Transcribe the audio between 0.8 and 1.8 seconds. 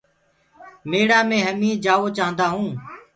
ميڙآ مي همي